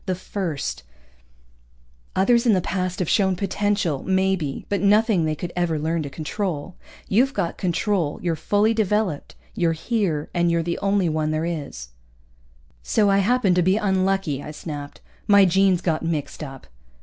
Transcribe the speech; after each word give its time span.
The 0.07 0.15
first. 0.15 0.81
Others 2.15 2.47
in 2.47 2.53
the 2.53 2.59
past 2.59 2.97
have 2.97 3.07
shown 3.07 3.35
potential, 3.35 4.01
maybe, 4.01 4.65
but 4.67 4.81
nothing 4.81 5.25
they 5.25 5.35
could 5.35 5.53
ever 5.55 5.77
learn 5.77 6.01
to 6.01 6.09
control. 6.09 6.73
You've 7.07 7.35
got 7.35 7.59
control, 7.59 8.17
you're 8.23 8.35
fully 8.35 8.73
developed. 8.73 9.35
You're 9.53 9.73
here, 9.73 10.31
and 10.33 10.49
you're 10.49 10.63
the 10.63 10.79
only 10.79 11.07
one 11.07 11.29
there 11.29 11.45
is." 11.45 11.89
"So 12.81 13.11
I 13.11 13.19
happened 13.19 13.55
to 13.57 13.61
be 13.61 13.77
unlucky," 13.77 14.41
I 14.41 14.49
snapped. 14.49 15.01
"My 15.27 15.45
genes 15.45 15.81
got 15.81 16.01
mixed 16.01 16.41
up." 16.43 16.65